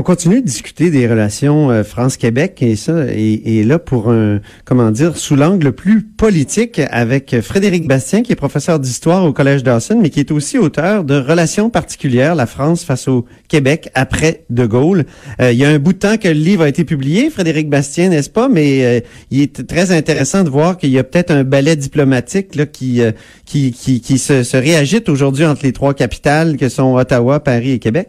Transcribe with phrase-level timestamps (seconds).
[0.00, 4.90] On continue de discuter des relations euh, France-Québec et ça, et, là pour un, comment
[4.90, 9.98] dire, sous l'angle plus politique avec Frédéric Bastien, qui est professeur d'histoire au Collège Dawson,
[10.00, 14.64] mais qui est aussi auteur de Relations particulières, la France face au Québec après De
[14.64, 15.04] Gaulle.
[15.38, 17.68] Euh, il y a un bout de temps que le livre a été publié, Frédéric
[17.68, 18.48] Bastien, n'est-ce pas?
[18.48, 22.54] Mais euh, il est très intéressant de voir qu'il y a peut-être un ballet diplomatique
[22.54, 23.02] là, qui,
[23.44, 27.72] qui, qui, qui se, se réagite aujourd'hui entre les trois capitales que sont Ottawa, Paris
[27.72, 28.08] et Québec.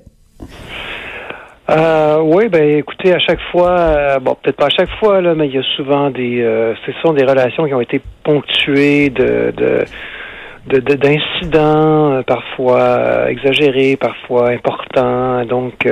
[1.71, 5.35] Euh, oui, ben écoutez, à chaque fois, euh, bon peut-être pas à chaque fois là,
[5.35, 9.09] mais il y a souvent des, euh, ce sont des relations qui ont été ponctuées
[9.09, 15.45] de, de d'incidents euh, parfois exagérés, parfois importants.
[15.45, 15.87] Donc,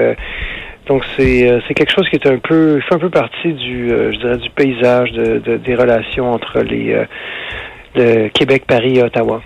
[0.86, 4.18] donc c'est c'est quelque chose qui est un peu fait un peu partie du je
[4.20, 7.05] dirais du paysage de, des relations entre les
[7.96, 9.41] le Québec, Paris et Ottawa.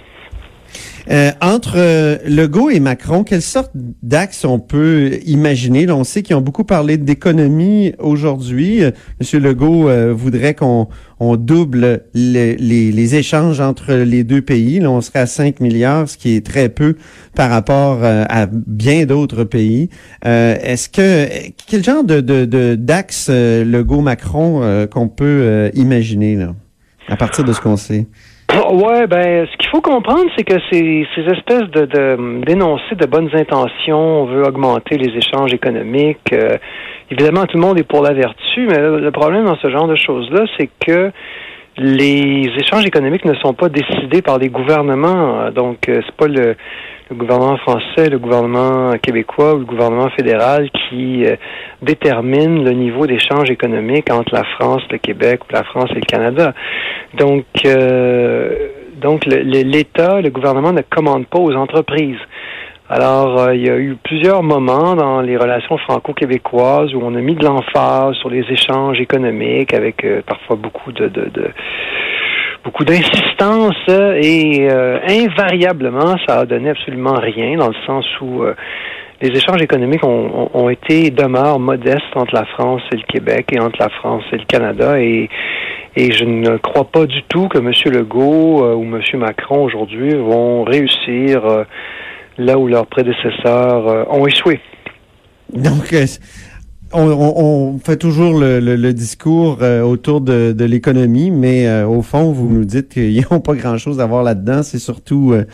[1.12, 5.90] Euh, entre euh, Legault et Macron, quelle sorte d'axe on peut imaginer?
[5.92, 8.84] on sait qu'ils ont beaucoup parlé d'économie aujourd'hui.
[8.84, 10.88] Euh, Monsieur Legault voudrait qu'on
[11.20, 14.80] on double les, échanges entre les deux pays.
[14.80, 16.96] Là, on serait à 5 milliards, ce qui est très peu
[17.36, 19.90] par rapport à bien d'autres pays.
[20.24, 21.28] Est-ce que
[21.68, 26.48] quel genre de d'axe de, Legault-Macron qu'on peut imaginer
[27.08, 28.08] à partir de ce qu'on sait?
[28.54, 33.06] Ouais, ben, ce qu'il faut comprendre, c'est que ces, ces espèces de, de d'énoncés de
[33.08, 36.32] bonnes intentions, on veut augmenter les échanges économiques.
[36.34, 36.58] Euh,
[37.09, 39.96] évidemment, tout le monde est pour la vertu, mais le, problème dans ce genre de
[39.96, 41.12] choses-là, c'est que
[41.78, 45.50] les échanges économiques ne sont pas décidés par les gouvernements.
[45.50, 46.56] Donc, euh, c'est pas le
[47.09, 51.36] le gouvernement français, le gouvernement québécois ou le gouvernement fédéral qui euh,
[51.81, 56.02] détermine le niveau d'échange économique entre la France, le Québec ou la France et le
[56.02, 56.53] Canada.
[57.18, 58.69] Donc, euh,
[59.01, 62.19] donc l'État, le, gouvernement ne commande pas aux entreprises.
[62.90, 67.22] Alors, euh, il y a eu plusieurs moments dans les relations franco-québécoises où on a
[67.22, 71.50] mis de l'emphase sur les échanges économiques avec parfois beaucoup de, de, de
[72.63, 78.56] beaucoup d'insistance et euh, invariablement, ça a donné absolument rien dans le sens où euh,
[79.22, 83.59] les échanges économiques ont, ont, été demeurent modestes entre la France et le Québec et
[83.59, 85.30] entre la France et le Canada et
[85.96, 87.72] et je ne crois pas du tout que M.
[87.94, 89.02] Legault euh, ou M.
[89.20, 91.66] Macron aujourd'hui vont réussir
[92.38, 94.59] là où leurs prédécesseurs ont échoué.
[95.54, 95.94] Donc,
[96.94, 102.66] on, fait toujours le, discours euh, autour de, l'économie, mais euh, au fond, vous nous
[102.66, 104.64] dites qu'ils n'ont pas grand-chose à voir là-dedans.
[104.64, 105.46] C'est surtout, euh,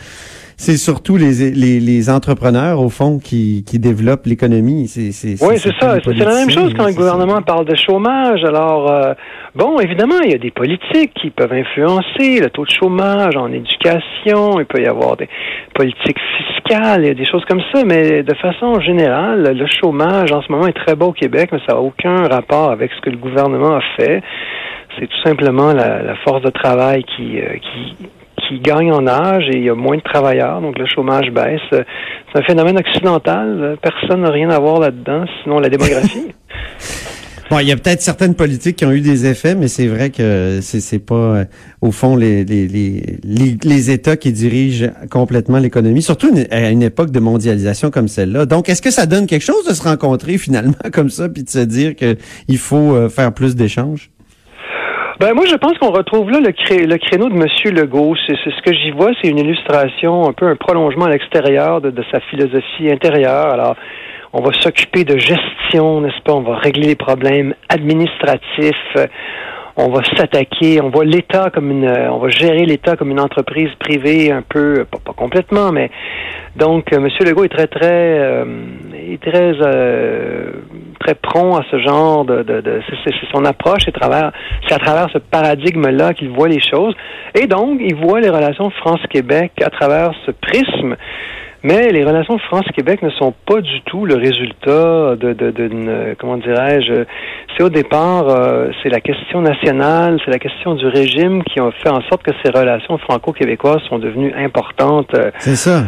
[0.60, 1.50] c'est surtout les,
[1.80, 4.88] les, entrepreneurs, au fond, qui, qui développent l'économie.
[4.88, 5.08] C'est,
[5.42, 5.96] oui, c'est ça.
[6.04, 8.44] C'est la même chose quand le gouvernement parle de chômage.
[8.44, 9.14] Alors,
[9.54, 13.50] bon, évidemment, il y a des politiques qui peuvent influencer le taux de chômage en
[13.50, 14.60] éducation.
[14.60, 15.30] Il peut y avoir des
[15.74, 17.82] politiques fiscales, il y a des choses comme ça.
[17.86, 21.60] Mais de façon générale, le chômage en ce moment est très bas au Québec, mais
[21.66, 24.22] ça n'a aucun rapport avec ce que le gouvernement a fait.
[24.98, 28.10] C'est tout simplement la, force de travail qui, qui
[28.50, 31.60] qui gagne en âge et il y a moins de travailleurs, donc le chômage baisse.
[31.70, 33.78] C'est un phénomène occidental.
[33.80, 36.32] Personne n'a rien à voir là-dedans, sinon la démographie.
[37.50, 40.10] Bon, il y a peut-être certaines politiques qui ont eu des effets, mais c'est vrai
[40.10, 41.44] que c'est c'est pas euh,
[41.80, 47.10] au fond les les, les les États qui dirigent complètement l'économie, surtout à une époque
[47.10, 48.46] de mondialisation comme celle-là.
[48.46, 51.50] Donc, est-ce que ça donne quelque chose de se rencontrer finalement comme ça, puis de
[51.50, 52.16] se dire que
[52.46, 54.12] il faut euh, faire plus d'échanges?
[55.20, 56.46] Ben moi, je pense qu'on retrouve là le,
[56.86, 57.74] le créneau de M.
[57.76, 58.16] Legault.
[58.26, 61.90] C'est ce que j'y vois, c'est une illustration, un peu un prolongement à l'extérieur de,
[61.90, 63.48] de, sa philosophie intérieure.
[63.48, 63.76] Alors,
[64.32, 66.32] on va s'occuper de gestion, n'est-ce pas?
[66.32, 68.96] On va régler les problèmes administratifs
[69.76, 73.70] on va s'attaquer, on voit l'État comme une, on va gérer l'État comme une entreprise
[73.78, 75.90] privée un peu, pas, complètement, mais
[76.56, 77.08] donc M.
[77.20, 78.44] Legault est très très, euh,
[78.94, 80.52] est très euh,
[81.00, 84.32] très prompt à ce genre de, de, de c'est son approche, c'est travers,
[84.68, 86.94] c'est à travers ce paradigme-là qu'il voit les choses,
[87.34, 90.96] et donc il voit les relations France-Québec à travers ce prisme.
[91.62, 96.38] Mais les relations France-Québec ne sont pas du tout le résultat de, de, de, comment
[96.38, 97.04] dirais-je,
[97.54, 101.70] c'est au départ, euh, c'est la question nationale, c'est la question du régime qui ont
[101.70, 105.14] fait en sorte que ces relations franco-québécoises sont devenues importantes.
[105.38, 105.82] c'est ça.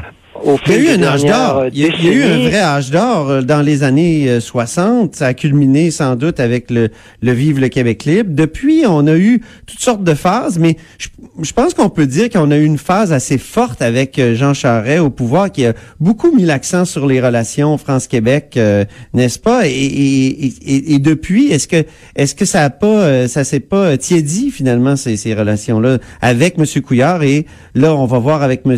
[0.44, 1.64] Au Il y a eu un âge d'or.
[1.72, 4.28] Il y a- il y a eu un vrai âge d'or euh, dans les années
[4.28, 5.16] euh, 60.
[5.16, 6.88] Ça a culminé sans doute avec le,
[7.22, 8.30] le Vive le Québec libre.
[8.32, 11.08] Depuis, on a eu toutes sortes de phases, mais je,
[11.42, 14.54] je pense qu'on peut dire qu'on a eu une phase assez forte avec euh, Jean
[14.54, 18.84] Charest au pouvoir qui a beaucoup mis l'accent sur les relations France-Québec, euh,
[19.14, 19.66] n'est-ce pas?
[19.66, 21.84] Et, et, et, et depuis, est-ce que
[22.16, 26.56] est-ce que ça a pas euh, ça s'est pas tiédi finalement ces, ces relations-là avec
[26.58, 26.64] M.
[26.82, 27.22] Couillard?
[27.22, 28.76] Et là on va voir avec M.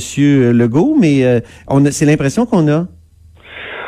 [0.52, 1.40] Legault, mais euh,
[1.90, 2.86] c'est l'impression qu'on a.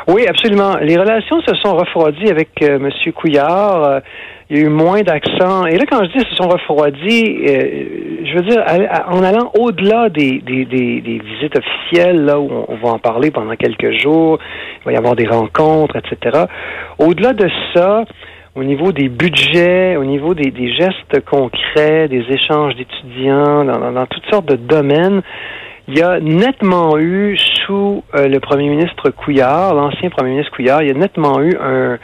[0.07, 0.77] Oui, absolument.
[0.77, 2.89] Les relations se sont refroidies avec euh, M.
[3.13, 3.83] Couillard.
[3.83, 3.99] Euh,
[4.49, 5.65] il y a eu moins d'accent.
[5.65, 8.63] Et là, quand je dis se sont refroidies, euh, je veux dire,
[9.09, 13.55] en allant au-delà des, des, des, visites officielles, là où on, va en parler pendant
[13.57, 14.39] quelques jours,
[14.79, 16.45] il va y avoir des rencontres, etc.
[16.97, 18.05] Au-delà de ça,
[18.55, 24.47] au niveau des budgets, au niveau des, gestes concrets, des échanges d'étudiants, dans toutes sortes
[24.47, 25.21] de domaines,
[25.87, 30.81] il y a nettement eu, sous euh, le premier ministre Couillard, l'ancien premier ministre Couillard,
[30.83, 31.97] il y a nettement eu un,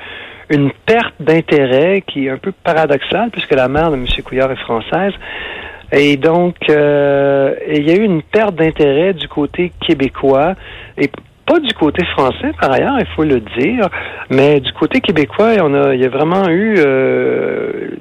[0.50, 4.06] une perte d'intérêt qui est un peu paradoxale, puisque la mère de M.
[4.24, 5.14] Couillard est française.
[5.92, 10.56] Et donc, euh, il y a eu une perte d'intérêt du côté québécois
[10.98, 11.10] et
[11.46, 13.90] pas du côté français, par ailleurs, il faut le dire,
[14.30, 17.43] mais du côté québécois, on a, il y a vraiment eu, euh,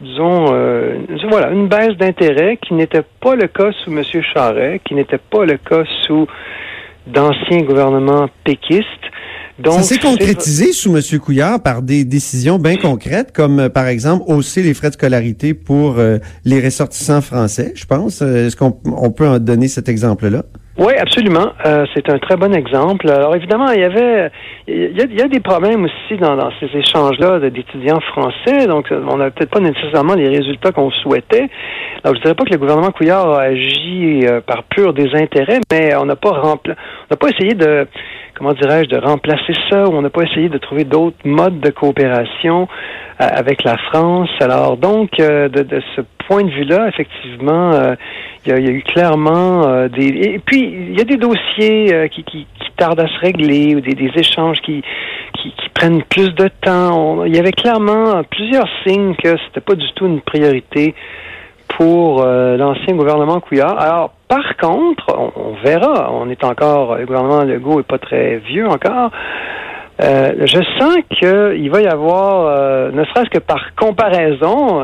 [0.00, 0.99] disons, euh,
[1.29, 4.02] voilà, une baisse d'intérêt qui n'était pas le cas sous M.
[4.34, 6.26] Charest, qui n'était pas le cas sous
[7.06, 8.87] d'anciens gouvernements péquistes.
[9.58, 11.20] Donc, ça s'est concrétisé sous M.
[11.20, 15.55] Couillard par des décisions bien concrètes, comme euh, par exemple hausser les frais de scolarité
[15.55, 18.23] pour euh, les ressortissants français, je pense.
[18.23, 20.44] Est-ce qu'on on peut en donner cet exemple-là?
[20.78, 21.52] Oui, absolument.
[21.66, 23.10] Euh, c'est un très bon exemple.
[23.10, 24.30] Alors évidemment, il y avait,
[24.66, 28.66] il y a, il y a des problèmes aussi dans, dans ces échanges-là d'étudiants français.
[28.66, 31.50] Donc, euh, on n'a peut-être pas nécessairement les résultats qu'on souhaitait.
[32.02, 35.94] Alors, je dirais pas que le gouvernement Couillard a agi euh, par pur désintérêt, mais
[35.94, 37.86] on n'a pas rempla- on n'a pas essayé de,
[38.34, 41.70] comment dirais-je, de remplacer ça, ou on n'a pas essayé de trouver d'autres modes de
[41.70, 42.66] coopération
[43.26, 44.30] avec la France.
[44.40, 47.94] Alors donc, euh, de, ce point de vue-là, effectivement, euh,
[48.46, 50.08] il y, a, eu clairement euh, des...
[50.08, 52.46] Et puis, il y a des dossiers euh, qui,
[52.76, 54.82] tardent à se régler, ou des, échanges qui,
[55.34, 57.24] qui, prennent plus de temps.
[57.24, 60.94] Il y avait clairement plusieurs signes que c'était pas du tout une priorité
[61.68, 63.78] pour euh, l'ancien gouvernement Couillard.
[63.78, 66.10] Alors, par contre, on, on verra.
[66.12, 69.10] On est encore, le gouvernement Legault est pas très vieux encore.
[70.00, 74.82] Euh, je sens qu'il va y avoir, euh, ne serait-ce que par comparaison,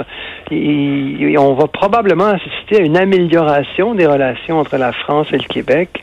[0.52, 5.44] euh, on va probablement assister à une amélioration des relations entre la France et le
[5.49, 6.02] Québec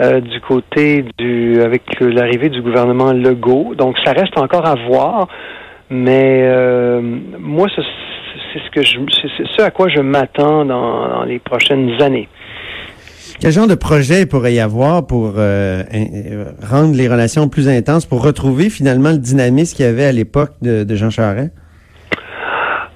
[0.00, 3.74] euh, du côté du, avec l'arrivée du gouvernement Legault.
[3.74, 5.28] Donc, ça reste encore à voir,
[5.90, 6.42] mais
[7.40, 7.80] moi, ce-
[8.52, 8.98] c'est ce je,
[9.36, 12.28] c'est ce à quoi je m'attends dans les prochaines années.
[13.40, 17.68] Quel genre de projet il pourrait y avoir pour euh, euh, rendre les relations plus
[17.68, 21.52] intenses, pour retrouver finalement le dynamisme qu'il y avait à l'époque de, Jean Charest?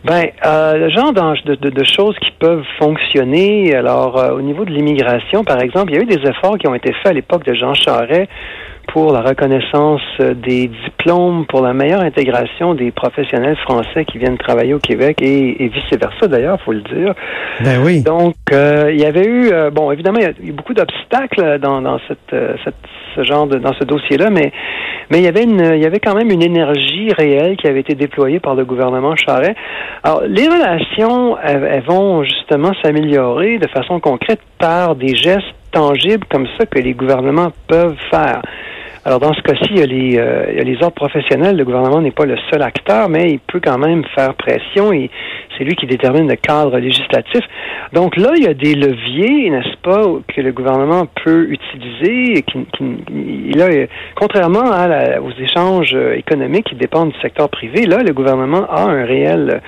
[0.05, 3.75] Ben, euh, le genre de, de- choses qui peuvent fonctionner.
[3.75, 6.75] Alors, au niveau de l'immigration, par exemple, il y a eu des efforts qui ont
[6.75, 8.29] été faits à l'époque de Jean Charest
[8.93, 14.75] pour la reconnaissance des diplômes, pour la meilleure intégration des professionnels français qui viennent travailler
[14.75, 17.15] au Québec et, et vice-versa, d'ailleurs, faut le dire.
[17.65, 18.03] Ben oui.
[18.03, 21.59] Donc, euh, il y avait eu, euh, bon, évidemment, il y a eu beaucoup d'obstacles
[21.61, 22.75] dans, dans cette, euh, cette-
[23.17, 24.53] ce genre de, dans ce dossier-là, mais,
[25.11, 27.81] mais il y avait une, il y avait quand même une énergie réelle qui avait
[27.81, 29.57] été déployée par le gouvernement Charest.
[30.05, 36.25] Alors, les relations, elles, elles vont justement s'améliorer de façon concrète par des gestes tangibles
[36.31, 38.43] comme ça que les gouvernements peuvent faire.
[39.11, 41.57] Alors, dans ce cas-ci, il y, a les, euh, il y a les ordres professionnels.
[41.57, 45.11] Le gouvernement n'est pas le seul acteur, mais il peut quand même faire pression et
[45.59, 47.41] c'est lui qui détermine le cadre législatif.
[47.93, 52.39] Donc là, il y a des leviers, n'est-ce pas, que le gouvernement peut utiliser.
[52.39, 54.71] Et contrairement
[55.25, 59.61] aux échanges euh, économiques qui dépendent du secteur privé, là, le gouvernement a un réel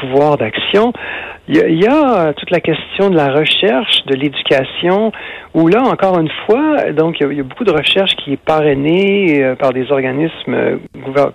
[0.00, 0.92] pouvoir d'action.
[1.46, 5.12] Il y, a, il y a, euh, toute la question de la recherche, de l'éducation,
[5.52, 9.42] où là, encore une fois, donc il y a, beaucoup de recherche qui est parrainée
[9.44, 10.76] euh, par des organismes euh,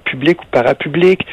[0.04, 1.26] publics ou parapublics.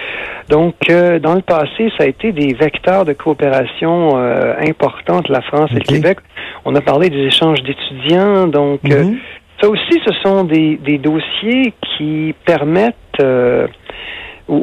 [0.51, 5.33] Donc, euh, dans le passé, ça a été des vecteurs de coopération euh, importants entre
[5.33, 6.19] la France et le Québec.
[6.65, 9.19] On a parlé des échanges d'étudiants, donc euh, Mhm.
[9.61, 13.67] ça aussi, ce sont des, des dossiers qui permettent, euh,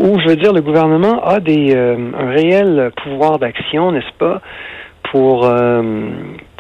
[0.04, 4.42] où, je veux dire, le gouvernement a des, euh, un réel pouvoir d'action, n'est-ce pas,
[5.12, 5.46] pour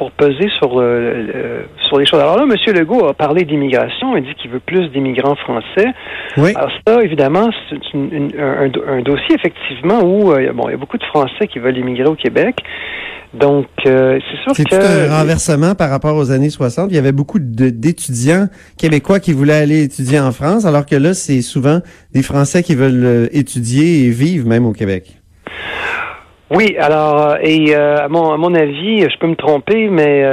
[0.03, 0.83] pour peser sur
[1.87, 2.19] sur les choses.
[2.19, 2.75] Alors là, M.
[2.75, 5.93] Legault a parlé d'immigration, il dit qu'il veut plus d'immigrants français.
[6.37, 6.51] Oui.
[6.55, 7.77] Alors ça, évidemment, c'est
[8.37, 12.07] un, un, dossier effectivement où bon, il y a beaucoup de Français qui veulent immigrer
[12.07, 12.61] au Québec.
[13.33, 14.69] Donc, euh, c'est sûr que...
[14.69, 16.91] C'est un renversement par rapport aux années 60.
[16.91, 21.13] Il y avait beaucoup d'étudiants québécois qui voulaient aller étudier en France, alors que là,
[21.13, 21.79] c'est souvent
[22.13, 25.17] des Français qui veulent euh, étudier et vivre même au Québec.
[26.51, 30.23] Oui, alors, et euh, à, mon, à mon avis, je peux me tromper, mais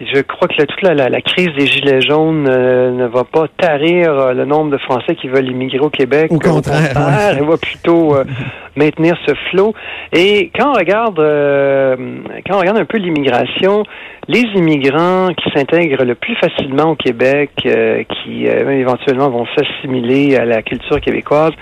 [0.00, 4.10] je crois que toute la, la, crise des Gilets jaunes euh, ne va pas tarir
[4.10, 6.32] euh, le nombre de Français qui veulent immigrer au Québec.
[6.32, 7.36] Au contraire.
[7.36, 8.24] Elle va plutôt euh,
[8.76, 9.74] maintenir ce flot.
[10.12, 13.82] Et quand on regarde quand on regarde un peu l'immigration,
[14.26, 20.62] les immigrants qui s'intègrent le plus facilement au Québec, qui éventuellement vont s'assimiler à la
[20.62, 21.52] culture québécoise,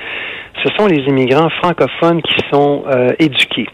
[0.63, 2.85] ce sont les immigrants francophones qui sont
[3.19, 3.69] éduqués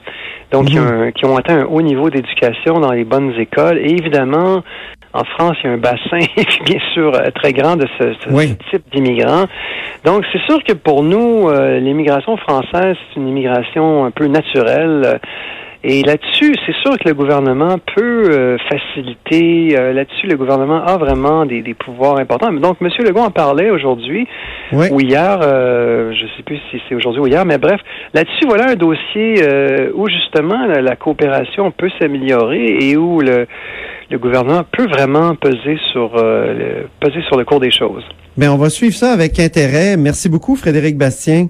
[0.54, 1.12] donc mhm.
[1.12, 3.78] qui, ont, atteint un haut niveau d'éducation dans les bonnes écoles.
[3.78, 4.62] Et évidemment,
[5.12, 6.18] en France, il y a un bassin,
[6.64, 8.14] bien sûr, euh, très grand de ce,
[8.70, 9.46] type d'immigrants.
[10.04, 15.20] Donc, c'est sûr que pour nous, euh, l'immigration française, c'est une immigration un peu naturelle.
[15.86, 19.78] Et là-dessus, c'est sûr que le gouvernement peut euh, faciliter.
[19.78, 22.50] Euh, là-dessus, le gouvernement a vraiment des, pouvoirs importants.
[22.54, 22.88] Donc, M.
[23.00, 24.26] Legault en parlait aujourd'hui
[24.72, 25.40] ou hier.
[25.42, 27.78] Euh, je ne sais plus si c'est aujourd'hui ou hier, mais bref,
[28.14, 29.34] là-dessus, voilà un dossier
[29.94, 33.46] où justement la, coopération peut s'améliorer et où le,
[34.10, 38.04] le gouvernement peut vraiment peser sur le, peser sur le cours des choses.
[38.38, 39.98] Bien, on va suivre ça avec intérêt.
[39.98, 41.48] Merci beaucoup, Frédéric Bastien.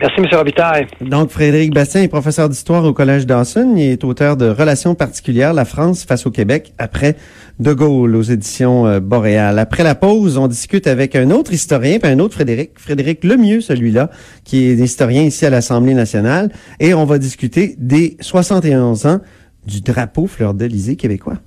[0.00, 0.26] Merci, M.
[0.32, 0.86] Robitaille.
[1.00, 3.74] Donc, Frédéric Bastien est professeur d'histoire au Collège Dawson.
[3.76, 7.16] Il est auteur de Relations particulières, la France face au Québec, après
[7.58, 9.58] De Gaulle aux éditions euh, Boréal.
[9.58, 13.60] Après la pause, on discute avec un autre historien, puis un autre Frédéric, Frédéric Lemieux,
[13.60, 14.10] celui-là,
[14.44, 16.50] qui est historien ici à l'Assemblée nationale.
[16.80, 19.20] Et on va discuter des 71 ans
[19.66, 21.38] du drapeau fleur-de-lysée québécois.